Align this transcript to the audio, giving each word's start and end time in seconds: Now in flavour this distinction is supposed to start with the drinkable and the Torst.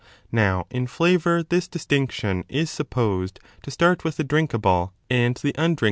Now 0.31 0.65
in 0.71 0.87
flavour 0.87 1.43
this 1.43 1.67
distinction 1.67 2.43
is 2.49 2.71
supposed 2.71 3.39
to 3.61 3.69
start 3.69 4.03
with 4.03 4.17
the 4.17 4.23
drinkable 4.23 4.93
and 5.11 5.35
the 5.37 5.53
Torst. 5.53 5.77